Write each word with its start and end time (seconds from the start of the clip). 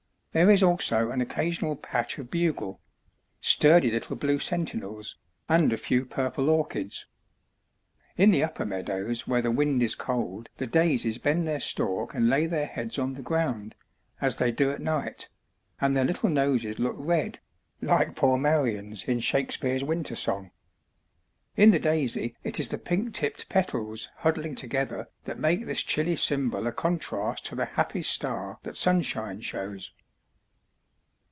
There 0.33 0.49
is 0.49 0.63
also 0.63 1.09
an 1.11 1.19
occasional 1.19 1.75
patch 1.75 2.17
of 2.17 2.27
bugleŌĆösturdy 2.31 3.91
little 3.91 4.15
blue 4.15 4.39
sentinels, 4.39 5.17
and 5.49 5.73
a 5.73 5.77
few 5.77 6.05
purple 6.05 6.49
orchids. 6.49 7.05
In 8.15 8.31
the 8.31 8.41
upper 8.41 8.65
meadows 8.65 9.27
where 9.27 9.41
the 9.41 9.51
wind 9.51 9.83
is 9.83 9.93
cold 9.93 10.47
the 10.55 10.67
daisies 10.67 11.17
bend 11.17 11.45
their 11.45 11.59
stalk 11.59 12.13
and 12.13 12.29
lay 12.29 12.45
their 12.45 12.65
heads 12.67 12.97
on 12.97 13.15
the 13.15 13.21
ground 13.21 13.75
(as 14.21 14.37
they 14.37 14.53
do 14.53 14.71
at 14.71 14.79
night), 14.81 15.27
and 15.81 15.97
their 15.97 16.05
little 16.05 16.29
noses 16.29 16.79
look 16.79 16.95
red 16.97 17.41
like 17.81 18.15
poor 18.15 18.37
MarianŌĆÖs 18.37 19.09
in 19.09 19.17
ShakespeareŌĆÖs 19.17 19.83
winter 19.83 20.15
song. 20.15 20.51
In 21.57 21.71
the 21.71 21.79
daisy 21.79 22.37
it 22.41 22.57
is 22.57 22.69
the 22.69 22.77
pink 22.77 23.13
tipped 23.13 23.49
petals 23.49 24.09
huddling 24.19 24.55
together 24.55 25.09
that 25.25 25.37
make 25.37 25.65
this 25.65 25.83
chilly 25.83 26.15
symbol 26.15 26.67
a 26.67 26.71
contrast 26.71 27.45
to 27.47 27.55
the 27.55 27.65
happy 27.65 28.01
star 28.01 28.59
that 28.63 28.77
sunshine 28.77 29.41
shows. 29.41 29.91